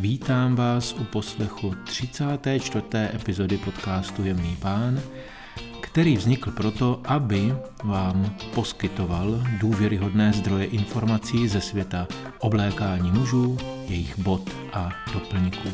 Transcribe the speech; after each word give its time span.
Vítám 0.00 0.56
vás 0.56 0.92
u 0.92 1.04
poslechu 1.04 1.74
34. 1.84 2.84
epizody 3.14 3.58
podcastu 3.58 4.24
Jemný 4.24 4.56
pán, 4.60 5.00
který 5.80 6.16
vznikl 6.16 6.50
proto, 6.50 7.02
aby 7.04 7.54
vám 7.84 8.36
poskytoval 8.54 9.44
důvěryhodné 9.60 10.32
zdroje 10.32 10.66
informací 10.66 11.48
ze 11.48 11.60
světa 11.60 12.08
oblékání 12.38 13.12
mužů, 13.12 13.56
jejich 13.88 14.18
bod 14.18 14.50
a 14.72 14.90
doplňků. 15.12 15.68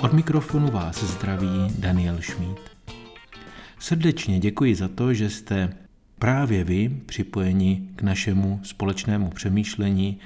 Od 0.00 0.12
mikrofonu 0.12 0.70
vás 0.70 1.04
zdraví 1.04 1.74
Daniel 1.78 2.18
Schmid. 2.22 2.60
Srdečně 3.78 4.40
děkuji 4.40 4.74
za 4.74 4.88
to, 4.88 5.14
že 5.14 5.30
jste 5.30 5.76
právě 6.18 6.64
vy 6.64 6.88
připojeni 7.06 7.88
k 7.96 8.02
našemu 8.02 8.60
společnému 8.62 9.30
přemýšlení 9.30 10.18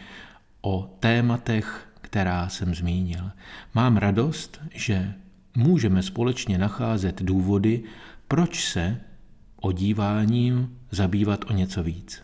o 0.63 0.91
tématech 1.01 1.88
která 2.11 2.49
jsem 2.49 2.75
zmínil. 2.75 3.31
Mám 3.75 3.97
radost, 3.97 4.61
že 4.75 5.15
můžeme 5.57 6.03
společně 6.03 6.59
nacházet 6.59 7.23
důvody, 7.23 7.83
proč 8.29 8.65
se 8.65 9.01
odíváním 9.61 10.79
zabývat 10.91 11.45
o 11.51 11.53
něco 11.53 11.83
víc. 11.83 12.23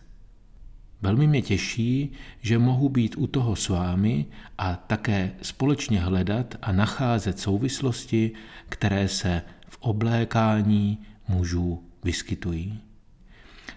Velmi 1.02 1.26
mě 1.26 1.42
těší, 1.42 2.12
že 2.40 2.58
mohu 2.58 2.88
být 2.88 3.14
u 3.18 3.26
toho 3.26 3.56
s 3.56 3.68
vámi 3.68 4.26
a 4.58 4.76
také 4.76 5.30
společně 5.42 6.00
hledat 6.00 6.54
a 6.62 6.72
nacházet 6.72 7.38
souvislosti, 7.38 8.32
které 8.68 9.08
se 9.08 9.42
v 9.68 9.76
oblékání 9.80 10.98
mužů 11.28 11.82
vyskytují. 12.04 12.80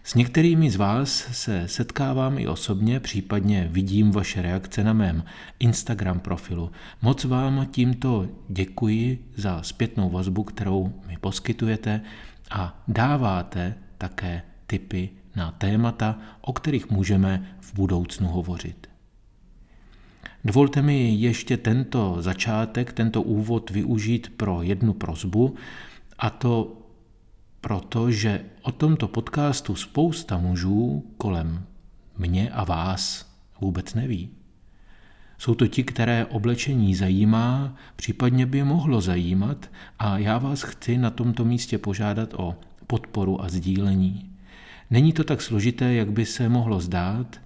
S 0.08 0.14
některými 0.14 0.70
z 0.70 0.76
vás 0.76 1.10
se 1.32 1.68
setkávám 1.68 2.40
i 2.40 2.48
osobně, 2.48 3.00
případně 3.00 3.68
vidím 3.72 4.12
vaše 4.12 4.42
reakce 4.42 4.84
na 4.84 4.94
mém 4.94 5.24
Instagram 5.60 6.20
profilu. 6.20 6.72
Moc 7.02 7.24
vám 7.24 7.68
tímto 7.72 8.28
děkuji 8.50 9.32
za 9.36 9.64
zpětnou 9.64 10.10
vazbu, 10.10 10.44
kterou 10.44 10.94
mi 11.08 11.18
poskytujete 11.22 12.02
a 12.52 12.84
dáváte 12.88 13.76
také 13.98 14.42
tipy 14.68 15.10
na 15.36 15.52
témata, 15.52 16.20
o 16.42 16.54
kterých 16.54 16.90
můžeme 16.90 17.58
v 17.60 17.74
budoucnu 17.74 18.28
hovořit. 18.28 18.90
Dovolte 20.46 20.82
mi 20.82 21.16
ještě 21.16 21.58
tento 21.58 22.18
začátek, 22.20 22.94
tento 22.94 23.22
úvod 23.22 23.70
využít 23.70 24.32
pro 24.38 24.62
jednu 24.62 24.94
prozbu, 24.94 25.56
a 26.20 26.30
to 26.30 26.78
protože 27.62 28.46
o 28.68 28.72
tomto 28.72 29.08
podcastu 29.08 29.76
spousta 29.76 30.38
mužů 30.38 31.06
kolem 31.18 31.64
mě 32.18 32.50
a 32.50 32.64
vás 32.64 33.26
vůbec 33.62 33.94
neví. 33.94 34.30
Jsou 35.38 35.56
to 35.56 35.68
ti, 35.68 35.84
které 35.84 36.26
oblečení 36.26 36.96
zajímá, 36.96 37.76
případně 37.96 38.46
by 38.46 38.64
mohlo 38.64 39.02
zajímat 39.02 39.72
a 40.00 40.18
já 40.18 40.38
vás 40.38 40.62
chci 40.62 40.98
na 40.98 41.10
tomto 41.10 41.46
místě 41.46 41.78
požádat 41.78 42.34
o 42.34 42.56
podporu 42.88 43.42
a 43.42 43.50
sdílení. 43.50 44.30
Není 44.90 45.14
to 45.14 45.24
tak 45.24 45.42
složité, 45.42 45.94
jak 45.94 46.12
by 46.12 46.26
se 46.26 46.50
mohlo 46.50 46.80
zdát. 46.80 47.42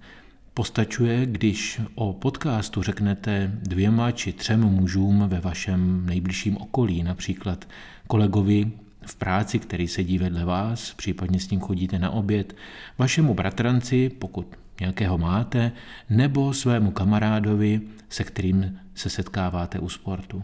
Postačuje, 0.54 1.26
když 1.26 1.80
o 1.94 2.12
podcastu 2.12 2.82
řeknete 2.82 3.52
dvěma 3.62 4.10
či 4.10 4.32
třem 4.32 4.60
mužům 4.60 5.28
ve 5.28 5.40
vašem 5.40 6.06
nejbližším 6.06 6.56
okolí, 6.56 7.02
například 7.02 7.68
kolegovi, 8.06 8.72
v 9.06 9.16
práci, 9.16 9.58
který 9.58 9.88
sedí 9.88 10.18
vedle 10.18 10.44
vás, 10.44 10.94
případně 10.94 11.40
s 11.40 11.50
ním 11.50 11.60
chodíte 11.60 11.98
na 11.98 12.10
oběd, 12.10 12.56
vašemu 12.98 13.34
bratranci, 13.34 14.08
pokud 14.08 14.56
nějakého 14.80 15.18
máte, 15.18 15.72
nebo 16.10 16.54
svému 16.54 16.90
kamarádovi, 16.90 17.80
se 18.08 18.24
kterým 18.24 18.78
se 18.94 19.10
setkáváte 19.10 19.78
u 19.78 19.88
sportu. 19.88 20.42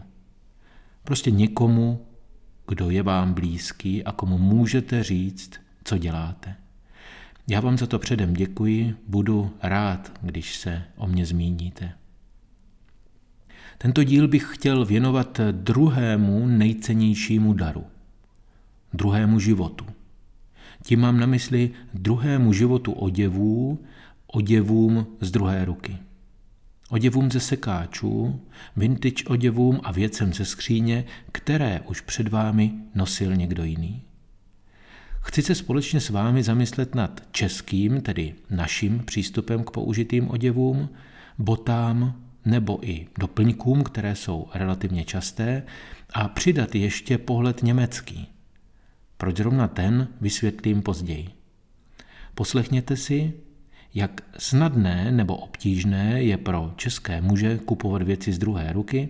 Prostě 1.03 1.31
někomu, 1.31 2.05
kdo 2.67 2.89
je 2.89 3.03
vám 3.03 3.33
blízký 3.33 4.03
a 4.03 4.11
komu 4.11 4.37
můžete 4.37 5.03
říct, 5.03 5.51
co 5.83 5.97
děláte. 5.97 6.55
Já 7.47 7.59
vám 7.59 7.77
za 7.77 7.87
to 7.87 7.99
předem 7.99 8.33
děkuji, 8.33 8.95
budu 9.07 9.51
rád, 9.63 10.11
když 10.21 10.55
se 10.55 10.83
o 10.95 11.07
mě 11.07 11.25
zmíníte. 11.25 11.91
Tento 13.77 14.03
díl 14.03 14.27
bych 14.27 14.47
chtěl 14.51 14.85
věnovat 14.85 15.39
druhému 15.51 16.47
nejcennějšímu 16.47 17.53
daru– 17.53 17.85
druhému 18.93 19.39
životu. 19.39 19.85
Tím 20.83 20.99
mám 20.99 21.19
na 21.19 21.25
mysli 21.25 21.71
druhému 21.93 22.53
životu 22.53 22.91
oděvů, 22.91 23.79
oděvům 24.27 25.07
z 25.21 25.31
druhé 25.31 25.65
ruky. 25.65 25.97
Oděvům 26.89 27.31
ze 27.31 27.39
sekáčů, 27.39 28.41
vintage 28.75 29.23
oděvům 29.27 29.79
a 29.83 29.91
věcem 29.91 30.33
ze 30.33 30.45
skříně, 30.45 31.05
které 31.31 31.81
už 31.81 32.01
před 32.01 32.27
vámi 32.27 32.71
nosil 32.95 33.35
někdo 33.35 33.63
jiný. 33.63 34.01
Chci 35.21 35.41
se 35.41 35.55
společně 35.55 35.99
s 35.99 36.09
vámi 36.09 36.43
zamyslet 36.43 36.95
nad 36.95 37.21
českým, 37.31 38.01
tedy 38.01 38.35
naším 38.49 38.99
přístupem 38.99 39.63
k 39.63 39.71
použitým 39.71 40.29
oděvům, 40.29 40.89
botám 41.37 42.21
nebo 42.45 42.79
i 42.87 43.07
doplňkům, 43.19 43.83
které 43.83 44.15
jsou 44.15 44.47
relativně 44.53 45.03
časté, 45.03 45.63
a 46.13 46.27
přidat 46.27 46.75
ještě 46.75 47.17
pohled 47.17 47.63
německý– 47.63 48.27
proč 49.19 49.37
zrovna 49.37 49.67
ten, 49.67 50.07
vysvětlím 50.21 50.81
později. 50.81 51.27
Poslechněte 52.35 52.95
si, 52.95 53.33
jak 53.93 54.21
snadné 54.37 55.11
nebo 55.11 55.35
obtížné 55.37 56.23
je 56.23 56.37
pro 56.37 56.73
české 56.75 57.21
muže 57.21 57.57
kupovat 57.57 58.01
věci 58.01 58.33
z 58.33 58.39
druhé 58.39 58.73
ruky, 58.73 59.09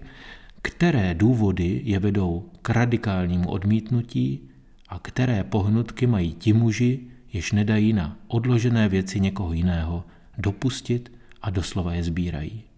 které 0.61 1.13
důvody 1.13 1.81
je 1.83 1.99
vedou 1.99 2.49
k 2.61 2.69
radikálnímu 2.69 3.49
odmítnutí 3.49 4.49
a 4.89 4.99
které 4.99 5.43
pohnutky 5.43 6.07
mají 6.07 6.33
ti 6.33 6.53
muži, 6.53 6.99
jež 7.33 7.51
nedají 7.51 7.93
na 7.93 8.17
odložené 8.27 8.89
věci 8.89 9.19
někoho 9.19 9.53
jiného 9.53 10.03
dopustit 10.37 11.11
a 11.41 11.49
doslova 11.49 11.93
je 11.93 12.03
sbírají. 12.03 12.68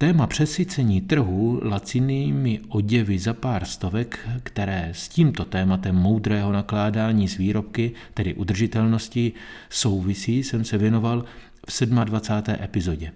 Téma 0.00 0.26
přesycení 0.26 1.00
trhu 1.00 1.60
lacinými 1.62 2.60
oděvy 2.68 3.18
za 3.18 3.34
pár 3.34 3.64
stovek, 3.64 4.28
které 4.42 4.90
s 4.92 5.08
tímto 5.08 5.44
tématem 5.44 5.96
moudrého 5.96 6.52
nakládání 6.52 7.28
s 7.28 7.36
výrobky, 7.36 7.92
tedy 8.14 8.34
udržitelnosti, 8.34 9.32
souvisí, 9.70 10.42
jsem 10.42 10.64
se 10.64 10.78
věnoval 10.78 11.24
v 11.68 11.86
27. 12.04 12.64
epizodě. 12.64 13.12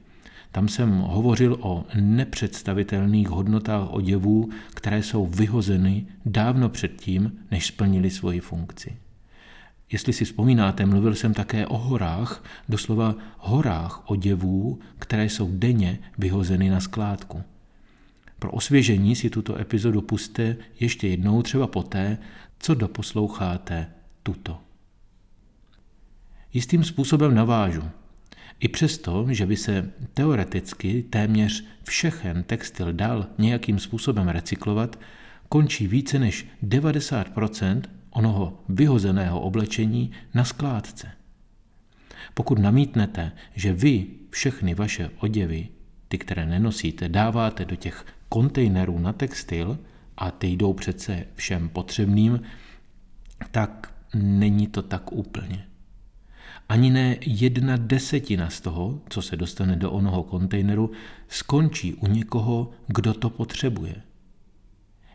Tam 0.53 0.69
jsem 0.69 0.91
hovořil 0.99 1.59
o 1.61 1.85
nepředstavitelných 2.01 3.29
hodnotách 3.29 3.93
oděvů, 3.93 4.51
které 4.75 5.03
jsou 5.03 5.27
vyhozeny 5.27 6.07
dávno 6.27 6.69
předtím, 6.69 7.33
než 7.51 7.67
splnili 7.67 8.11
svoji 8.11 8.41
funkci. 8.41 8.97
Jestli 9.93 10.13
si 10.13 10.25
vzpomínáte, 10.25 10.87
mluvil 10.87 11.15
jsem 11.15 11.35
také 11.35 11.67
o 11.67 11.79
horách, 11.79 12.45
doslova 12.69 13.15
horách 13.39 14.11
oděvů, 14.11 14.79
které 14.99 15.25
jsou 15.25 15.51
denně 15.53 15.99
vyhozeny 16.19 16.71
na 16.71 16.81
skládku. 16.81 17.43
Pro 18.39 18.51
osvěžení 18.51 19.17
si 19.17 19.31
tuto 19.31 19.61
epizodu 19.61 20.01
puste 20.01 20.57
ještě 20.81 21.09
jednou, 21.09 21.43
třeba 21.43 21.67
poté, 21.67 22.19
co 22.59 22.75
doposloucháte 22.75 23.87
tuto. 24.23 24.61
Jistým 26.53 26.85
způsobem 26.85 27.35
navážu. 27.35 27.83
I 28.61 28.69
přesto, 28.69 29.27
že 29.31 29.47
by 29.47 29.57
se 29.57 29.93
teoreticky 30.15 31.03
téměř 31.11 31.65
všechen 31.83 32.43
textil 32.43 32.93
dal 32.93 33.27
nějakým 33.39 33.79
způsobem 33.79 34.29
recyklovat, 34.29 34.99
končí 35.49 35.87
více 35.87 36.19
než 36.19 36.47
90 36.63 37.29
onoho 38.15 38.61
vyhozeného 38.69 39.41
oblečení 39.41 40.11
na 40.35 40.45
skládce. 40.45 41.11
Pokud 42.35 42.59
namítnete, 42.59 43.33
že 43.55 43.73
vy 43.73 44.07
všechny 44.31 44.75
vaše 44.75 45.11
oděvy, 45.19 45.69
ty, 46.09 46.19
které 46.19 46.47
nenosíte, 46.47 47.09
dáváte 47.09 47.65
do 47.65 47.77
těch 47.77 48.07
kontejnerů 48.29 48.99
na 48.99 49.13
textil 49.13 49.79
a 50.17 50.31
ty 50.31 50.47
jdou 50.47 50.73
přece 50.73 51.27
všem 51.35 51.69
potřebným, 51.69 52.41
tak 53.51 53.95
není 54.15 54.67
to 54.67 54.83
tak 54.83 55.13
úplně. 55.13 55.67
Ani 56.69 56.91
ne 56.91 57.17
jedna 57.27 57.77
desetina 57.77 58.51
z 58.51 58.61
toho, 58.61 59.01
co 59.09 59.23
se 59.23 59.37
dostane 59.37 59.77
do 59.77 59.91
onoho 59.91 60.23
kontejneru, 60.23 60.91
skončí 61.29 61.95
u 61.95 62.07
někoho, 62.07 62.71
kdo 62.87 63.15
to 63.15 63.31
potřebuje. 63.31 63.95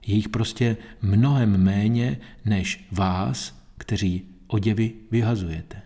Je 0.06 0.16
jich 0.16 0.30
prostě 0.30 0.78
mnohem 1.02 1.64
méně 1.64 2.20
než 2.46 2.88
vás, 2.92 3.64
kteří 3.78 4.24
oděvy 4.48 4.94
vyhazujete. 5.12 5.82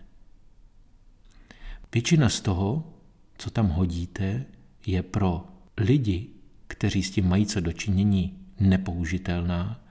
Většina 1.94 2.30
z 2.30 2.42
toho, 2.42 2.94
co 3.38 3.50
tam 3.50 3.68
hodíte, 3.68 4.45
je 4.86 5.04
pro 5.04 5.48
lidi, 5.77 6.27
kteří 6.68 7.04
s 7.04 7.12
tím 7.12 7.30
mají 7.30 7.45
co 7.45 7.60
dočinění, 7.60 8.38
nepoužitelná, 8.60 9.83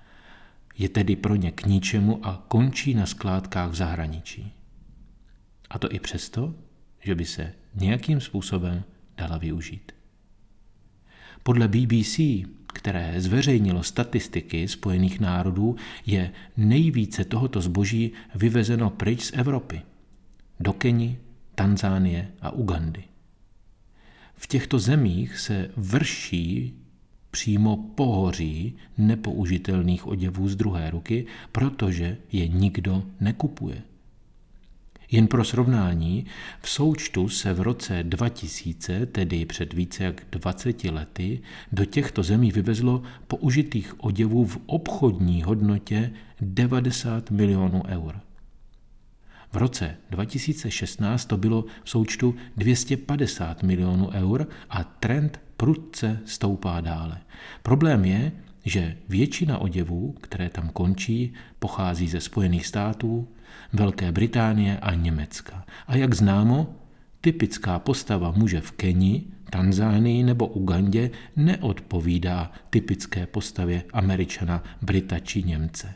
je 0.78 0.88
tedy 0.88 1.16
pro 1.16 1.36
ně 1.36 1.50
k 1.50 1.66
ničemu 1.66 2.26
a 2.26 2.44
končí 2.48 2.94
na 2.94 3.06
skládkách 3.06 3.70
v 3.70 3.74
zahraničí. 3.74 4.52
A 5.70 5.78
to 5.78 5.92
i 5.92 6.00
přesto, 6.00 6.54
že 7.00 7.14
by 7.14 7.24
se 7.24 7.52
nějakým 7.74 8.20
způsobem 8.20 8.84
dala 9.16 9.38
využít. 9.38 9.92
Podle 11.42 11.68
BBC, 11.68 12.18
které 12.72 13.14
zveřejnilo 13.20 13.82
statistiky 13.82 14.68
Spojených 14.68 15.20
národů, 15.20 15.76
je 16.06 16.30
nejvíce 16.56 17.24
tohoto 17.24 17.60
zboží 17.60 18.12
vyvezeno 18.34 18.90
pryč 18.90 19.24
z 19.24 19.32
Evropy. 19.34 19.82
Do 20.60 20.72
Keni, 20.72 21.18
Tanzánie 21.54 22.28
a 22.40 22.50
Ugandy. 22.50 23.04
V 24.34 24.46
těchto 24.46 24.78
zemích 24.78 25.38
se 25.38 25.70
vrší 25.76 26.74
přímo 27.30 27.76
pohoří 27.76 28.76
nepoužitelných 28.98 30.06
oděvů 30.06 30.48
z 30.48 30.56
druhé 30.56 30.90
ruky, 30.90 31.26
protože 31.52 32.16
je 32.32 32.48
nikdo 32.48 33.02
nekupuje. 33.20 33.82
Jen 35.12 35.26
pro 35.26 35.44
srovnání, 35.44 36.26
v 36.60 36.68
součtu 36.68 37.28
se 37.28 37.52
v 37.52 37.60
roce 37.60 38.02
2000, 38.02 39.06
tedy 39.06 39.46
před 39.46 39.72
více 39.72 40.04
jak 40.04 40.22
20 40.30 40.84
lety, 40.84 41.40
do 41.72 41.84
těchto 41.84 42.22
zemí 42.22 42.52
vyvezlo 42.52 43.02
použitých 43.26 44.04
oděvů 44.04 44.46
v 44.46 44.58
obchodní 44.66 45.42
hodnotě 45.42 46.10
90 46.40 47.30
milionů 47.30 47.82
eur. 47.86 48.20
V 49.52 49.56
roce 49.56 49.96
2016 50.10 51.24
to 51.24 51.36
bylo 51.36 51.64
v 51.84 51.90
součtu 51.90 52.34
250 52.56 53.62
milionů 53.62 54.10
eur 54.10 54.48
a 54.70 54.84
trend 54.84 55.40
prudce 55.56 56.20
stoupá 56.24 56.80
dále. 56.80 57.18
Problém 57.62 58.04
je, 58.04 58.32
že 58.64 58.96
většina 59.08 59.58
oděvů, 59.58 60.14
které 60.20 60.48
tam 60.48 60.68
končí, 60.68 61.32
pochází 61.58 62.08
ze 62.08 62.20
Spojených 62.20 62.66
států, 62.66 63.28
Velké 63.72 64.12
Británie 64.12 64.78
a 64.78 64.94
Německa. 64.94 65.64
A 65.86 65.96
jak 65.96 66.14
známo, 66.14 66.74
typická 67.20 67.78
postava 67.78 68.30
muže 68.30 68.60
v 68.60 68.72
Keni, 68.72 69.24
Tanzánii 69.50 70.22
nebo 70.22 70.46
Ugandě 70.46 71.10
neodpovídá 71.36 72.52
typické 72.70 73.26
postavě 73.26 73.84
Američana, 73.92 74.64
Brita 74.82 75.18
či 75.18 75.42
Němce. 75.42 75.94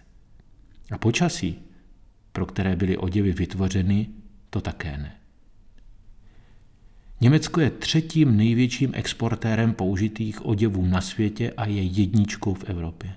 A 0.90 0.98
počasí, 0.98 1.58
pro 2.32 2.46
které 2.46 2.76
byly 2.76 2.96
oděvy 2.96 3.32
vytvořeny, 3.32 4.08
to 4.50 4.60
také 4.60 4.98
ne. 4.98 5.12
Německo 7.20 7.60
je 7.60 7.70
třetím 7.70 8.36
největším 8.36 8.90
exportérem 8.94 9.74
použitých 9.74 10.46
oděvů 10.46 10.86
na 10.86 11.00
světě 11.00 11.52
a 11.56 11.66
je 11.66 11.82
jedničkou 11.82 12.54
v 12.54 12.64
Evropě. 12.64 13.12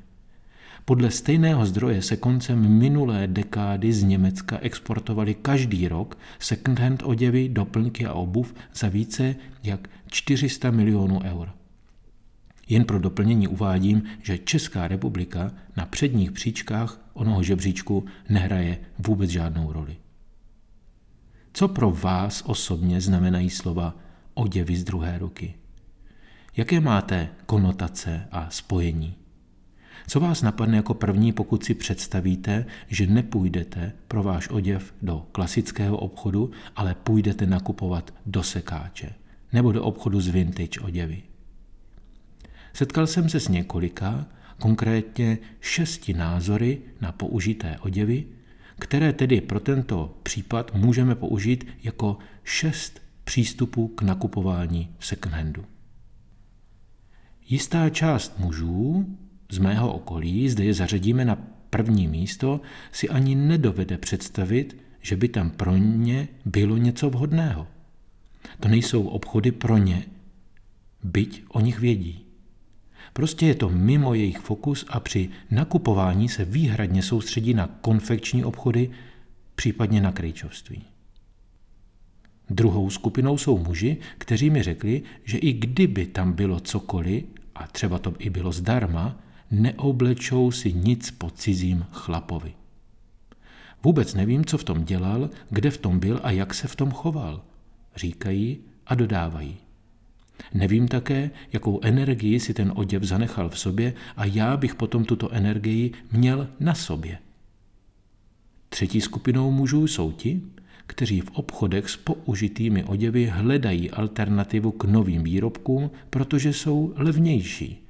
Podle 0.86 1.12
stejného 1.12 1.66
zdroje 1.66 2.02
se 2.02 2.18
koncem 2.18 2.70
minulé 2.70 3.28
dekády 3.28 3.94
z 3.94 4.04
Německa 4.04 4.58
exportovali 4.62 5.36
každý 5.36 5.88
rok 5.88 6.18
second-hand 6.40 7.04
oděvy, 7.04 7.50
doplňky 7.50 8.06
a 8.06 8.14
obuv 8.14 8.54
za 8.74 8.90
více 8.90 9.36
jak 9.64 9.90
400 10.08 10.72
milionů 10.72 11.20
eur. 11.24 11.52
Jen 12.70 12.86
pro 12.86 13.00
doplnění 13.00 13.48
uvádím, 13.48 14.04
že 14.24 14.38
Česká 14.38 14.88
republika 14.88 15.52
na 15.78 15.86
předních 15.86 16.32
příčkách 16.32 17.02
onoho 17.14 17.44
žebříčku 17.44 18.06
nehraje 18.30 18.80
vůbec 19.00 19.30
žádnou 19.30 19.74
roli. 19.74 19.98
Co 21.54 21.68
pro 21.68 21.92
vás 21.92 22.44
osobně 22.46 23.02
znamenají 23.02 23.50
slova 23.50 23.96
oděvy 24.34 24.76
z 24.76 24.84
druhé 24.84 25.18
ruky? 25.18 25.54
Jaké 26.58 26.80
máte 26.80 27.30
konotace 27.46 28.28
a 28.32 28.50
spojení? 28.50 29.19
Co 30.10 30.20
vás 30.20 30.42
napadne 30.42 30.78
jako 30.78 30.94
první, 30.94 31.32
pokud 31.32 31.64
si 31.64 31.74
představíte, 31.74 32.66
že 32.88 33.08
nepůjdete 33.08 33.94
pro 34.08 34.24
váš 34.24 34.50
oděv 34.50 34.94
do 35.02 35.28
klasického 35.32 35.98
obchodu, 35.98 36.52
ale 36.76 36.96
půjdete 36.96 37.46
nakupovat 37.46 38.14
do 38.26 38.44
sekáče 38.44 39.14
nebo 39.54 39.72
do 39.72 39.84
obchodu 39.84 40.22
s 40.22 40.28
vintage 40.28 40.80
oděvy? 40.82 41.22
Setkal 42.74 43.08
jsem 43.08 43.30
se 43.30 43.40
s 43.40 43.48
několika, 43.48 44.26
konkrétně 44.60 45.38
šesti 45.60 46.14
názory 46.14 46.82
na 47.02 47.12
použité 47.12 47.78
oděvy, 47.80 48.26
které 48.80 49.14
tedy 49.14 49.42
pro 49.42 49.60
tento 49.60 50.18
případ 50.24 50.76
můžeme 50.76 51.16
použít 51.16 51.68
jako 51.84 52.18
šest 52.44 53.02
přístupů 53.24 53.88
k 53.88 54.02
nakupování 54.02 54.96
v 55.00 55.06
second-handu. 55.06 55.66
Jistá 57.50 57.90
část 57.90 58.40
mužů 58.40 59.06
z 59.50 59.58
mého 59.58 59.94
okolí, 59.94 60.50
zde 60.50 60.64
je 60.64 60.74
zařadíme 60.74 61.26
na 61.26 61.38
první 61.70 62.08
místo, 62.08 62.62
si 62.92 63.10
ani 63.10 63.36
nedovede 63.36 63.98
představit, 63.98 64.78
že 65.02 65.16
by 65.16 65.28
tam 65.28 65.50
pro 65.50 65.78
ně 65.78 66.28
bylo 66.46 66.78
něco 66.78 67.10
vhodného. 67.10 67.68
To 68.60 68.68
nejsou 68.68 69.08
obchody 69.08 69.52
pro 69.52 69.78
ně, 69.78 70.06
byť 71.04 71.44
o 71.50 71.60
nich 71.60 71.80
vědí. 71.80 72.26
Prostě 73.14 73.46
je 73.46 73.56
to 73.56 73.70
mimo 73.70 74.14
jejich 74.14 74.40
fokus 74.40 74.86
a 74.88 75.00
při 75.00 75.30
nakupování 75.52 76.30
se 76.30 76.46
výhradně 76.46 77.04
soustředí 77.04 77.54
na 77.54 77.68
konfekční 77.82 78.44
obchody, 78.44 78.90
případně 79.56 80.02
na 80.02 80.12
krejčovství. 80.12 80.84
Druhou 82.50 82.90
skupinou 82.90 83.38
jsou 83.38 83.58
muži, 83.58 83.98
kteří 84.18 84.50
mi 84.50 84.64
řekli, 84.64 85.02
že 85.24 85.38
i 85.38 85.54
kdyby 85.54 86.06
tam 86.06 86.34
bylo 86.34 86.60
cokoliv, 86.60 87.24
a 87.56 87.68
třeba 87.68 88.00
to 88.00 88.14
i 88.20 88.30
bylo 88.30 88.52
zdarma, 88.52 89.18
neoblečou 89.52 90.52
si 90.52 90.74
nic 90.74 91.12
po 91.12 91.30
cizím 91.30 91.86
chlapovi. 91.92 92.54
Vůbec 93.84 94.14
nevím, 94.14 94.46
co 94.46 94.58
v 94.58 94.64
tom 94.64 94.84
dělal, 94.84 95.30
kde 95.50 95.72
v 95.72 95.78
tom 95.78 96.00
byl 96.00 96.20
a 96.24 96.32
jak 96.32 96.54
se 96.54 96.68
v 96.68 96.76
tom 96.76 96.92
choval. 96.92 97.42
Říkají 97.96 98.58
a 98.88 98.96
dodávají. 98.96 99.58
Nevím 100.54 100.88
také, 100.88 101.32
jakou 101.54 101.80
energii 101.84 102.40
si 102.40 102.54
ten 102.54 102.72
oděv 102.76 103.04
zanechal 103.04 103.50
v 103.50 103.60
sobě 103.60 103.94
a 104.18 104.26
já 104.26 104.58
bych 104.58 104.76
potom 104.76 105.06
tuto 105.06 105.32
energii 105.32 105.92
měl 106.12 106.48
na 106.60 106.76
sobě. 106.76 107.18
Třetí 108.70 109.02
skupinou 109.02 109.52
mužů 109.52 109.88
jsou 109.88 110.12
ti, 110.12 110.42
kteří 110.88 111.22
v 111.22 111.32
obchodech 111.32 111.90
s 111.90 111.98
použitými 111.98 112.84
oděvy 112.84 113.26
hledají 113.26 113.92
alternativu 113.92 114.72
k 114.72 114.84
novým 114.84 115.24
výrobkům, 115.24 115.92
protože 116.10 116.54
jsou 116.54 116.94
levnější. 116.96 117.89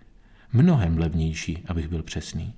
Mnohem 0.53 0.97
levnější, 0.97 1.63
abych 1.67 1.87
byl 1.87 2.03
přesný. 2.03 2.53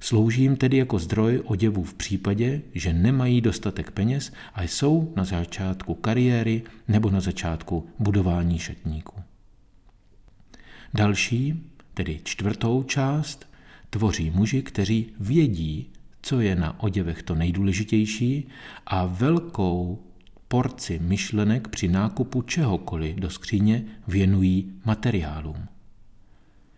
Slouží 0.00 0.42
jim 0.42 0.56
tedy 0.56 0.76
jako 0.76 0.98
zdroj 0.98 1.42
oděvů 1.44 1.84
v 1.84 1.94
případě, 1.94 2.62
že 2.74 2.92
nemají 2.92 3.40
dostatek 3.40 3.90
peněz 3.90 4.32
a 4.54 4.62
jsou 4.62 5.12
na 5.16 5.24
začátku 5.24 5.94
kariéry 5.94 6.62
nebo 6.88 7.10
na 7.10 7.20
začátku 7.20 7.86
budování 7.98 8.58
šatníků. 8.58 9.22
Další, 10.94 11.62
tedy 11.94 12.20
čtvrtou 12.24 12.82
část, 12.82 13.48
tvoří 13.90 14.30
muži, 14.30 14.62
kteří 14.62 15.12
vědí, 15.20 15.90
co 16.22 16.40
je 16.40 16.56
na 16.56 16.82
oděvech 16.82 17.22
to 17.22 17.34
nejdůležitější 17.34 18.48
a 18.86 19.06
velkou 19.06 20.02
porci 20.48 20.98
myšlenek 21.02 21.68
při 21.68 21.88
nákupu 21.88 22.42
čehokoliv 22.42 23.16
do 23.16 23.30
skříně 23.30 23.84
věnují 24.08 24.72
materiálům. 24.84 25.73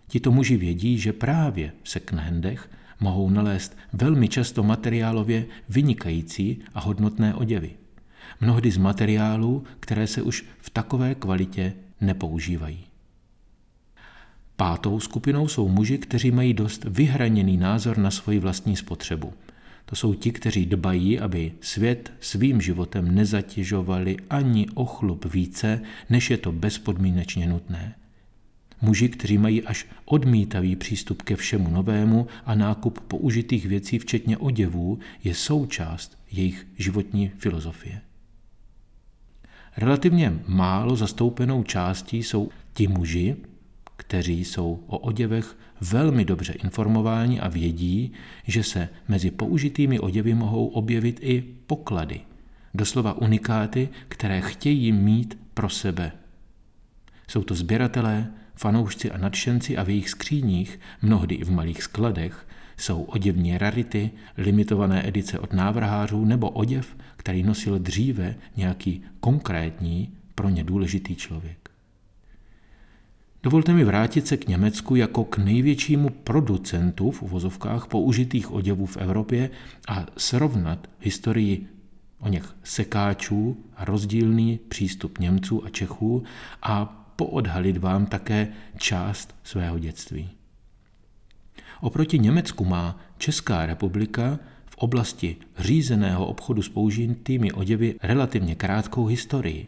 Tito 0.08 0.32
muži 0.32 0.56
vědí, 0.56 0.98
že 0.98 1.12
právě 1.12 1.72
v 1.82 1.88
secondhandech 1.88 2.70
mohou 3.00 3.30
nalézt 3.30 3.76
velmi 3.92 4.28
často 4.28 4.62
materiálově 4.62 5.46
vynikající 5.68 6.58
a 6.74 6.80
hodnotné 6.80 7.34
oděvy. 7.34 7.70
Mnohdy 8.40 8.70
z 8.70 8.76
materiálů, 8.76 9.64
které 9.80 10.06
se 10.06 10.22
už 10.22 10.44
v 10.58 10.70
takové 10.70 11.14
kvalitě 11.14 11.72
nepoužívají. 12.00 12.84
Pátou 14.56 15.00
skupinou 15.00 15.48
jsou 15.48 15.68
muži, 15.68 15.98
kteří 15.98 16.30
mají 16.30 16.54
dost 16.54 16.84
vyhraněný 16.84 17.56
názor 17.56 17.98
na 17.98 18.10
svoji 18.10 18.38
vlastní 18.38 18.76
spotřebu. 18.76 19.32
To 19.84 19.96
jsou 19.96 20.14
ti, 20.14 20.32
kteří 20.32 20.66
dbají, 20.66 21.20
aby 21.20 21.52
svět 21.60 22.12
svým 22.20 22.60
životem 22.60 23.14
nezatěžovali 23.14 24.16
ani 24.30 24.66
o 24.74 24.84
chlup 24.84 25.24
více, 25.24 25.80
než 26.10 26.30
je 26.30 26.36
to 26.36 26.52
bezpodmínečně 26.52 27.46
nutné. 27.46 27.94
Muži, 28.82 29.08
kteří 29.08 29.38
mají 29.38 29.62
až 29.62 29.86
odmítavý 30.04 30.76
přístup 30.76 31.22
ke 31.22 31.36
všemu 31.36 31.70
novému 31.70 32.26
a 32.44 32.54
nákup 32.54 33.00
použitých 33.00 33.66
věcí, 33.66 33.98
včetně 33.98 34.36
oděvů, 34.36 34.98
je 35.24 35.34
součást 35.34 36.18
jejich 36.32 36.66
životní 36.76 37.32
filozofie. 37.38 38.00
Relativně 39.76 40.38
málo 40.46 40.96
zastoupenou 40.96 41.62
částí 41.62 42.22
jsou 42.22 42.48
ti 42.72 42.88
muži, 42.88 43.36
kteří 43.96 44.44
jsou 44.44 44.84
o 44.86 44.98
oděvech 44.98 45.56
velmi 45.80 46.24
dobře 46.24 46.52
informováni 46.52 47.40
a 47.40 47.48
vědí, 47.48 48.12
že 48.46 48.62
se 48.62 48.88
mezi 49.08 49.30
použitými 49.30 50.00
oděvy 50.00 50.34
mohou 50.34 50.66
objevit 50.66 51.18
i 51.22 51.44
poklady, 51.66 52.20
doslova 52.74 53.12
unikáty, 53.12 53.88
které 54.08 54.40
chtějí 54.40 54.92
mít 54.92 55.38
pro 55.54 55.68
sebe. 55.68 56.12
Jsou 57.28 57.42
to 57.42 57.54
sběratelé, 57.54 58.32
fanoušci 58.56 59.10
a 59.10 59.18
nadšenci 59.18 59.76
a 59.76 59.82
v 59.82 59.88
jejich 59.88 60.10
skříních, 60.10 60.80
mnohdy 61.02 61.34
i 61.34 61.44
v 61.44 61.50
malých 61.50 61.82
skladech, 61.82 62.46
jsou 62.76 63.02
oděvní 63.02 63.58
rarity, 63.58 64.10
limitované 64.36 65.08
edice 65.08 65.38
od 65.38 65.52
návrhářů 65.52 66.24
nebo 66.24 66.50
oděv, 66.50 66.96
který 67.16 67.42
nosil 67.42 67.78
dříve 67.78 68.34
nějaký 68.56 69.02
konkrétní, 69.20 70.12
pro 70.34 70.48
ně 70.48 70.64
důležitý 70.64 71.16
člověk. 71.16 71.70
Dovolte 73.42 73.72
mi 73.72 73.84
vrátit 73.84 74.26
se 74.26 74.36
k 74.36 74.48
Německu 74.48 74.96
jako 74.96 75.24
k 75.24 75.38
největšímu 75.38 76.10
producentu 76.10 77.10
v 77.10 77.22
uvozovkách 77.22 77.86
použitých 77.86 78.52
oděvů 78.52 78.86
v 78.86 78.96
Evropě 78.96 79.50
a 79.88 80.06
srovnat 80.16 80.90
historii 81.00 81.66
o 82.18 82.28
něch 82.28 82.54
sekáčů 82.62 83.56
a 83.76 83.84
rozdílný 83.84 84.60
přístup 84.68 85.18
Němců 85.18 85.64
a 85.64 85.68
Čechů 85.68 86.22
a 86.62 87.05
poodhalit 87.16 87.76
vám 87.76 88.06
také 88.06 88.48
část 88.78 89.34
svého 89.42 89.78
dětství. 89.78 90.30
Oproti 91.80 92.18
Německu 92.18 92.64
má 92.64 93.00
Česká 93.18 93.66
republika 93.66 94.38
v 94.64 94.76
oblasti 94.76 95.36
řízeného 95.58 96.26
obchodu 96.26 96.62
s 96.62 96.68
použitými 96.68 97.52
oděvy 97.52 97.94
relativně 98.02 98.54
krátkou 98.54 99.06
historii. 99.06 99.66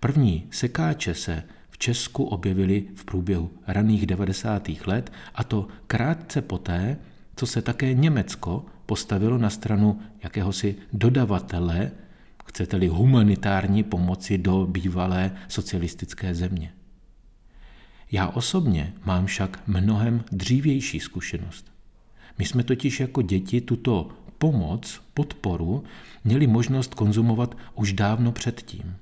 První 0.00 0.46
sekáče 0.50 1.14
se 1.14 1.42
v 1.70 1.78
Česku 1.78 2.24
objevily 2.24 2.84
v 2.94 3.04
průběhu 3.04 3.50
raných 3.66 4.06
90. 4.06 4.68
let 4.86 5.12
a 5.34 5.44
to 5.44 5.68
krátce 5.86 6.42
poté, 6.42 6.96
co 7.36 7.46
se 7.46 7.62
také 7.62 7.94
Německo 7.94 8.64
postavilo 8.86 9.38
na 9.38 9.50
stranu 9.50 10.00
jakéhosi 10.22 10.76
dodavatele, 10.92 11.90
chcete-li 12.44 12.88
humanitární 12.88 13.82
pomoci 13.82 14.38
do 14.38 14.66
bývalé 14.66 15.32
socialistické 15.48 16.34
země. 16.34 16.72
Já 18.12 18.28
osobně 18.28 18.92
mám 19.04 19.26
však 19.26 19.62
mnohem 19.66 20.24
dřívější 20.32 21.00
zkušenost. 21.00 21.72
My 22.38 22.44
jsme 22.44 22.62
totiž 22.62 23.00
jako 23.00 23.22
děti 23.22 23.60
tuto 23.60 24.08
pomoc, 24.38 25.00
podporu 25.14 25.84
měli 26.24 26.46
možnost 26.46 26.94
konzumovat 26.94 27.56
už 27.74 27.92
dávno 27.92 28.32
předtím. 28.32 28.96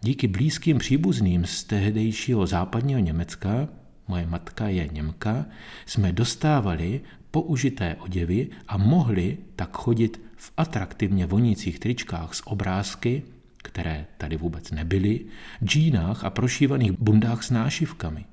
Díky 0.00 0.28
blízkým 0.28 0.78
příbuzným 0.78 1.44
z 1.44 1.64
tehdejšího 1.64 2.46
západního 2.46 3.00
Německa, 3.00 3.68
moje 4.08 4.26
matka 4.26 4.68
je 4.68 4.88
Němka, 4.88 5.46
jsme 5.86 6.12
dostávali 6.12 7.00
použité 7.32 7.96
oděvy 7.96 8.48
a 8.68 8.76
mohli 8.76 9.38
tak 9.56 9.76
chodit 9.76 10.20
v 10.36 10.52
atraktivně 10.56 11.26
vonících 11.26 11.78
tričkách 11.78 12.34
s 12.34 12.46
obrázky, 12.46 13.22
které 13.56 14.06
tady 14.18 14.36
vůbec 14.36 14.70
nebyly, 14.70 15.20
džínách 15.64 16.24
a 16.24 16.30
prošívaných 16.30 16.92
bundách 16.92 17.42
s 17.42 17.50
nášivkami. 17.50 18.24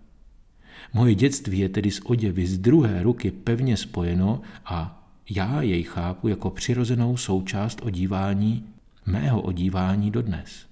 Moje 0.93 1.15
dětství 1.15 1.59
je 1.59 1.69
tedy 1.69 1.91
s 1.91 2.05
oděvy 2.05 2.47
z 2.47 2.57
druhé 2.57 3.03
ruky 3.03 3.31
pevně 3.31 3.77
spojeno 3.77 4.41
a 4.65 5.07
já 5.29 5.61
jej 5.61 5.83
chápu 5.83 6.27
jako 6.27 6.49
přirozenou 6.49 7.17
součást 7.17 7.81
odívání, 7.81 8.65
mého 9.05 9.41
odívání 9.41 10.11
dodnes. 10.11 10.65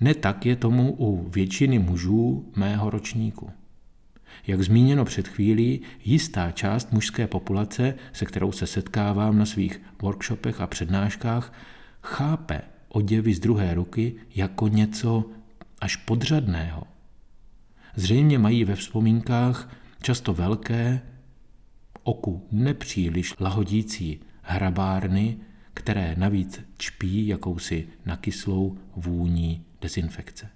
Ne 0.00 0.14
tak 0.14 0.46
je 0.46 0.56
tomu 0.56 0.94
u 0.98 1.28
většiny 1.28 1.78
mužů 1.78 2.52
mého 2.56 2.90
ročníku. 2.90 3.50
Jak 4.46 4.62
zmíněno 4.62 5.04
před 5.04 5.28
chvílí, 5.28 5.80
jistá 6.04 6.50
část 6.50 6.92
mužské 6.92 7.26
populace, 7.26 7.94
se 8.12 8.24
kterou 8.26 8.52
se 8.52 8.66
setkávám 8.66 9.38
na 9.38 9.46
svých 9.46 9.80
workshopech 10.02 10.60
a 10.60 10.66
přednáškách, 10.66 11.52
chápe 12.02 12.62
oděvy 12.88 13.34
z 13.34 13.40
druhé 13.40 13.74
ruky 13.74 14.14
jako 14.34 14.68
něco 14.68 15.24
až 15.80 15.96
podřadného. 15.96 16.86
Zřejmě 17.96 18.38
mají 18.38 18.64
ve 18.64 18.74
vzpomínkách 18.74 19.76
často 20.02 20.34
velké, 20.34 21.00
oku 22.02 22.48
nepříliš 22.52 23.34
lahodící 23.40 24.20
hrabárny, 24.42 25.36
které 25.74 26.14
navíc 26.18 26.60
čpí 26.78 27.26
jakousi 27.26 27.88
nakyslou 28.06 28.78
vůní 28.96 29.64
dezinfekce. 29.80 30.55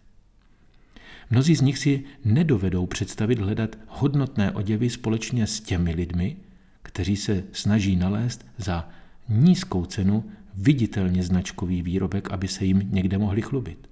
Mnozí 1.31 1.57
z 1.57 1.61
nich 1.61 1.79
si 1.79 2.05
nedovedou 2.25 2.87
představit 2.87 3.39
hledat 3.39 3.77
hodnotné 3.89 4.53
oděvy 4.53 4.91
společně 4.91 5.47
s 5.47 5.61
těmi 5.61 5.95
lidmi, 5.95 6.37
kteří 6.83 7.17
se 7.17 7.45
snaží 7.53 7.97
nalézt 7.97 8.47
za 8.59 8.89
nízkou 9.29 9.85
cenu 9.85 10.25
viditelně 10.57 11.23
značkový 11.23 11.83
výrobek, 11.83 12.31
aby 12.31 12.49
se 12.49 12.65
jim 12.65 12.89
někde 12.91 13.19
mohli 13.19 13.43
chlubit. 13.43 13.91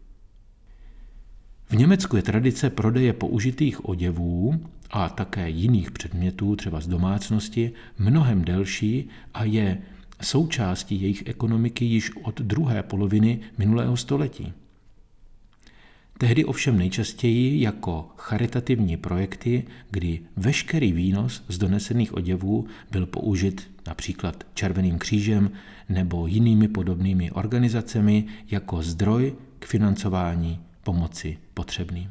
V 1.68 1.76
Německu 1.76 2.16
je 2.16 2.22
tradice 2.22 2.70
prodeje 2.70 3.12
použitých 3.12 3.84
oděvů 3.84 4.60
a 4.90 5.08
také 5.08 5.50
jiných 5.50 5.90
předmětů, 5.90 6.56
třeba 6.56 6.80
z 6.80 6.86
domácnosti, 6.86 7.72
mnohem 7.98 8.44
delší 8.44 9.08
a 9.34 9.44
je 9.44 9.78
součástí 10.22 11.02
jejich 11.02 11.22
ekonomiky 11.26 11.84
již 11.84 12.10
od 12.22 12.40
druhé 12.40 12.82
poloviny 12.82 13.40
minulého 13.58 13.96
století. 13.96 14.52
Tehdy 16.18 16.44
ovšem 16.44 16.78
nejčastěji 16.78 17.60
jako 17.62 18.10
charitativní 18.16 18.96
projekty, 18.96 19.64
kdy 19.90 20.20
veškerý 20.36 20.92
výnos 20.92 21.44
z 21.48 21.58
donesených 21.58 22.14
oděvů 22.14 22.66
byl 22.90 23.06
použit 23.06 23.70
například 23.86 24.46
Červeným 24.54 24.98
křížem 24.98 25.50
nebo 25.88 26.26
jinými 26.26 26.68
podobnými 26.68 27.30
organizacemi 27.30 28.24
jako 28.50 28.82
zdroj 28.82 29.34
k 29.58 29.66
financování 29.66 30.60
pomoci 30.82 31.38
potřebným. 31.54 32.10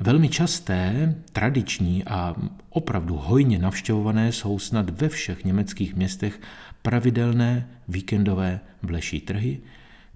Velmi 0.00 0.28
časté, 0.28 1.14
tradiční 1.32 2.04
a 2.04 2.34
opravdu 2.70 3.16
hojně 3.16 3.58
navštěvované 3.58 4.32
jsou 4.32 4.58
snad 4.58 5.00
ve 5.00 5.08
všech 5.08 5.44
německých 5.44 5.96
městech 5.96 6.40
pravidelné 6.82 7.68
víkendové 7.88 8.60
bleší 8.82 9.20
trhy, 9.20 9.60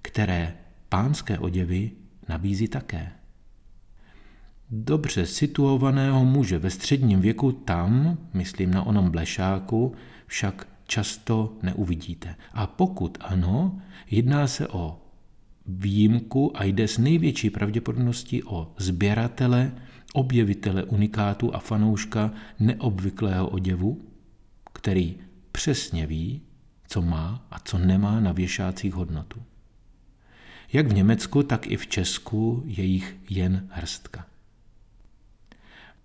které 0.01 0.55
pánské 0.89 1.39
oděvy 1.39 1.91
nabízí 2.29 2.67
také. 2.67 3.11
Dobře 4.71 5.25
situovaného 5.25 6.25
muže 6.25 6.59
ve 6.59 6.69
středním 6.69 7.21
věku 7.21 7.51
tam, 7.51 8.17
myslím 8.33 8.71
na 8.71 8.83
onom 8.83 9.11
blešáku, 9.11 9.93
však 10.25 10.67
často 10.87 11.53
neuvidíte. 11.61 12.35
A 12.53 12.67
pokud 12.67 13.17
ano, 13.21 13.81
jedná 14.11 14.47
se 14.47 14.67
o 14.67 15.01
výjimku 15.65 16.57
a 16.57 16.63
jde 16.63 16.87
s 16.87 16.97
největší 16.97 17.49
pravděpodobností 17.49 18.43
o 18.43 18.73
sběratele, 18.77 19.71
objevitele 20.13 20.83
unikátu 20.83 21.55
a 21.55 21.59
fanouška 21.59 22.31
neobvyklého 22.59 23.47
oděvu, 23.47 24.01
který 24.73 25.17
přesně 25.51 26.07
ví, 26.07 26.41
co 26.87 27.01
má 27.01 27.47
a 27.51 27.59
co 27.59 27.77
nemá 27.77 28.19
na 28.19 28.31
věšácích 28.31 28.93
hodnotu. 28.93 29.41
Jak 30.73 30.87
v 30.87 30.93
Německu, 30.93 31.43
tak 31.43 31.67
i 31.67 31.77
v 31.77 31.87
Česku 31.87 32.63
je 32.65 32.83
jich 32.83 33.15
jen 33.29 33.67
hrstka. 33.69 34.25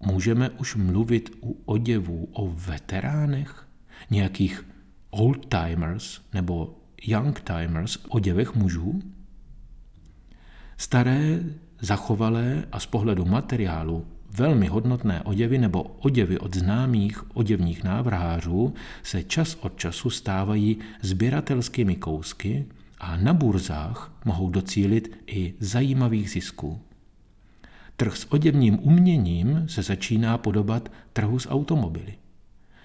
Můžeme 0.01 0.51
už 0.51 0.75
mluvit 0.75 1.37
u 1.41 1.63
oděvů 1.65 2.29
o 2.33 2.49
veteránech, 2.49 3.67
nějakých 4.11 4.67
old-timers 5.11 6.21
nebo 6.33 6.79
young-timers, 7.03 7.99
oděvech 8.09 8.55
mužů? 8.55 9.03
Staré, 10.77 11.41
zachovalé 11.81 12.65
a 12.73 12.81
z 12.81 12.87
pohledu 12.87 13.25
materiálu 13.25 14.07
velmi 14.31 14.67
hodnotné 14.67 15.23
oděvy 15.23 15.59
nebo 15.59 15.83
oděvy 15.83 16.39
od 16.39 16.57
známých 16.57 17.37
oděvních 17.37 17.85
návrhářů 17.85 18.75
se 19.03 19.23
čas 19.23 19.55
od 19.61 19.79
času 19.79 20.11
stávají 20.11 20.79
sběratelskými 21.03 21.97
kousky, 21.97 22.67
a 23.05 23.17
na 23.17 23.33
burzách 23.33 24.13
mohou 24.25 24.51
docílit 24.51 25.19
i 25.27 25.55
zajímavých 25.61 26.31
zisků. 26.31 26.81
Trh 27.97 28.17
s 28.17 28.33
oděvním 28.33 28.79
uměním 28.83 29.69
se 29.69 29.83
začíná 29.83 30.39
podobat 30.39 30.93
trhu 31.13 31.39
s 31.39 31.49
automobily. 31.49 32.15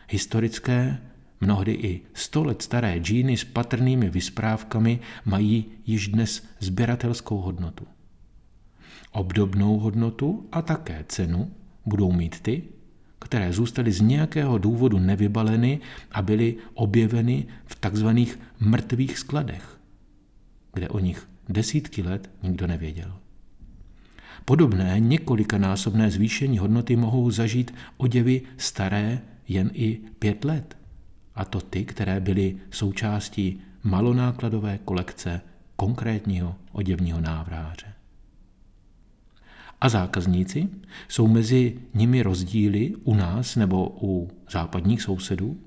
Historické, 0.09 0.97
mnohdy 1.41 1.71
i 1.71 2.01
sto 2.13 2.43
let 2.43 2.61
staré 2.61 2.99
džíny 2.99 3.37
s 3.37 3.43
patrnými 3.43 4.09
vysprávkami 4.09 4.99
mají 5.25 5.65
již 5.85 6.07
dnes 6.07 6.47
sběratelskou 6.59 7.37
hodnotu. 7.37 7.87
Obdobnou 9.11 9.79
hodnotu 9.79 10.47
a 10.51 10.61
také 10.61 11.05
cenu 11.07 11.51
budou 11.85 12.11
mít 12.11 12.39
ty, 12.39 12.63
které 13.19 13.53
zůstaly 13.53 13.91
z 13.91 14.01
nějakého 14.01 14.57
důvodu 14.57 14.99
nevybaleny 14.99 15.79
a 16.11 16.21
byly 16.21 16.55
objeveny 16.73 17.47
v 17.65 17.75
takzvaných 17.75 18.39
mrtvých 18.59 19.17
skladech 19.17 19.78
kde 20.73 20.89
o 20.89 20.99
nich 20.99 21.29
desítky 21.49 22.01
let 22.01 22.29
nikdo 22.43 22.67
nevěděl. 22.67 23.13
Podobné 24.45 24.99
několikanásobné 24.99 26.11
zvýšení 26.11 26.57
hodnoty 26.57 26.95
mohou 26.95 27.31
zažít 27.31 27.73
oděvy 27.97 28.41
staré 28.57 29.21
jen 29.47 29.71
i 29.73 29.99
pět 30.19 30.45
let, 30.45 30.77
a 31.35 31.45
to 31.45 31.61
ty, 31.61 31.85
které 31.85 32.19
byly 32.19 32.57
součástí 32.71 33.61
malonákladové 33.83 34.79
kolekce 34.85 35.41
konkrétního 35.75 36.55
oděvního 36.71 37.21
návráře. 37.21 37.93
A 39.81 39.89
zákazníci? 39.89 40.69
Jsou 41.07 41.27
mezi 41.27 41.79
nimi 41.93 42.21
rozdíly 42.21 42.93
u 43.03 43.15
nás 43.15 43.55
nebo 43.55 43.97
u 44.01 44.31
západních 44.51 45.01
sousedů? 45.01 45.57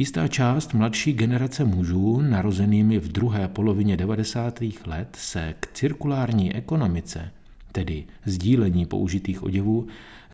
Jistá 0.00 0.28
část 0.28 0.74
mladší 0.74 1.12
generace 1.12 1.64
mužů, 1.64 2.20
narozenými 2.20 2.98
v 2.98 3.08
druhé 3.08 3.48
polovině 3.48 3.96
90. 3.96 4.60
let, 4.86 5.16
se 5.20 5.54
k 5.60 5.72
cirkulární 5.72 6.54
ekonomice 6.54 7.30
tedy 7.72 8.04
sdílení 8.24 8.86
použitých 8.86 9.42
oděvů, 9.42 9.86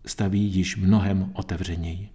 staví 0.05 0.41
již 0.41 0.77
mnohem 0.77 1.31
otevřeněji. 1.33 2.09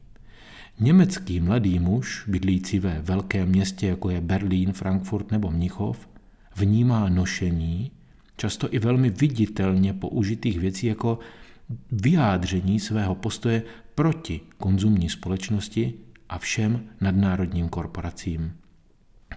Německý 0.80 1.40
mladý 1.40 1.80
muž, 1.80 2.26
bydlící 2.28 2.80
ve 2.80 3.02
velkém 3.02 3.50
městě, 3.50 3.88
jako 3.88 4.10
je 4.10 4.22
Berlín, 4.22 4.72
Frankfurt 4.72 5.32
nebo 5.32 5.52
Mnichov, 5.52 6.10
vnímá 6.56 7.10
nošení, 7.10 7.92
často 8.38 8.74
i 8.74 8.80
velmi 8.80 9.10
viditelně 9.10 9.94
použitých 9.94 10.60
věcí 10.60 10.88
jako 10.88 11.20
vyjádření 11.92 12.80
svého 12.80 13.16
postoje 13.16 13.64
proti 13.96 14.40
konzumní 14.58 15.10
společnosti 15.10 15.94
a 16.32 16.38
všem 16.38 16.90
nadnárodním 17.02 17.70
korporacím. 17.70 18.58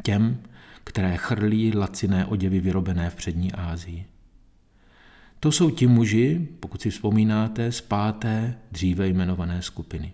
Těm, 0.02 0.42
které 0.84 1.16
chrlí 1.16 1.76
laciné 1.76 2.26
oděvy 2.26 2.60
vyrobené 2.60 3.10
v 3.10 3.14
přední 3.14 3.52
Ázii. 3.52 4.06
To 5.40 5.52
jsou 5.52 5.70
ti 5.70 5.86
muži, 5.86 6.48
pokud 6.60 6.82
si 6.82 6.90
vzpomínáte, 6.90 7.72
z 7.72 7.80
páté 7.80 8.58
dříve 8.72 9.08
jmenované 9.08 9.62
skupiny. 9.62 10.12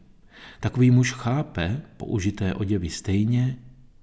Takový 0.60 0.90
muž 0.90 1.12
chápe 1.12 1.80
použité 1.96 2.54
oděvy 2.54 2.90
stejně 2.90 3.56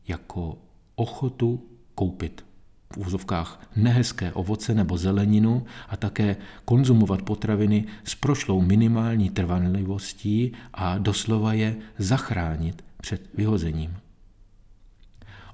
jako 0.08 0.58
ochotu 0.96 1.70
koupit 1.96 2.46
v 2.94 2.98
úzovkách 2.98 3.70
nehezké 3.76 4.34
ovoce 4.34 4.74
nebo 4.74 4.98
zeleninu 4.98 5.66
a 5.90 5.98
také 5.98 6.36
konzumovat 6.66 7.22
potraviny 7.22 7.86
s 8.04 8.16
prošlou 8.16 8.62
minimální 8.62 9.30
trvanlivostí 9.30 10.52
a 10.74 10.98
doslova 10.98 11.54
je 11.54 11.76
zachránit 11.98 12.86
před 13.02 13.30
vyhozením. 13.34 13.98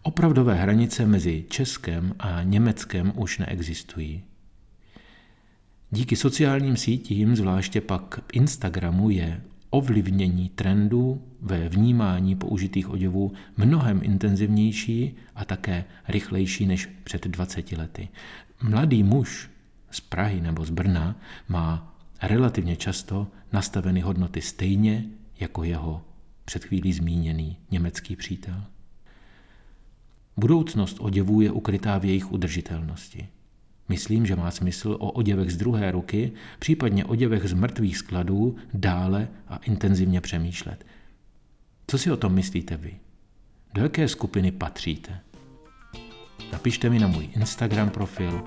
Opravdové 0.02 0.56
hranice 0.56 1.06
mezi 1.06 1.46
Českem 1.50 2.16
a 2.20 2.44
Německem 2.44 3.14
už 3.16 3.38
neexistují. 3.38 4.24
Díky 5.92 6.16
sociálním 6.16 6.78
sítím, 6.78 7.36
zvláště 7.36 7.82
pak 7.82 8.20
Instagramu, 8.34 9.10
je 9.10 9.42
ovlivnění 9.74 10.50
trendů 10.50 11.22
ve 11.42 11.70
vnímání 11.70 12.36
použitých 12.36 12.90
oděvů 12.90 13.32
mnohem 13.58 14.00
intenzivnější 14.04 15.16
a 15.36 15.46
také 15.46 15.86
rychlejší 16.08 16.66
než 16.66 16.90
před 17.04 17.28
20 17.28 17.72
lety. 17.72 18.10
Mladý 18.62 19.04
muž 19.04 19.50
z 19.92 20.00
Prahy 20.00 20.42
nebo 20.42 20.66
z 20.66 20.70
Brna 20.70 21.16
má 21.50 21.96
relativně 22.22 22.76
často 22.76 23.28
nastaveny 23.54 24.02
hodnoty 24.02 24.42
stejně 24.42 25.06
jako 25.40 25.64
jeho 25.64 26.02
před 26.46 26.66
chvílí 26.66 26.94
zmíněný 26.94 27.58
německý 27.72 28.16
přítel. 28.16 28.64
Budoucnost 30.38 30.98
oděvů 31.00 31.42
je 31.42 31.52
ukrytá 31.52 31.98
v 31.98 32.06
jejich 32.06 32.32
udržitelnosti. 32.32 33.28
Myslím, 33.90 34.26
že 34.26 34.36
má 34.36 34.52
smysl 34.52 34.98
o 35.00 35.12
oděvech 35.12 35.52
z 35.52 35.58
druhé 35.58 35.92
ruky, 35.92 36.32
případně 36.60 37.06
oděvech 37.06 37.50
z 37.50 37.54
mrtvých 37.54 37.98
skladů, 37.98 38.56
dále 38.74 39.28
a 39.48 39.58
intenzivně 39.58 40.22
přemýšlet. 40.22 40.86
Co 41.88 41.98
si 41.98 42.12
o 42.12 42.18
tom 42.18 42.34
myslíte 42.34 42.78
vy? 42.78 42.96
Do 43.74 43.82
jaké 43.82 44.08
skupiny 44.08 44.52
patříte? 44.52 45.20
Napište 46.52 46.90
mi 46.90 47.00
na 47.00 47.08
můj 47.08 47.30
Instagram 47.36 47.90
profil 47.90 48.44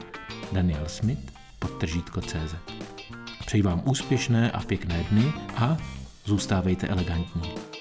Daniel 0.52 0.88
Smith 0.88 1.33
podtržítko.cz 1.59 2.55
Přeji 3.47 3.62
vám 3.62 3.83
úspěšné 3.85 4.50
a 4.50 4.61
pěkné 4.61 5.05
dny 5.11 5.33
a 5.57 5.76
zůstávejte 6.25 6.88
elegantní. 6.88 7.75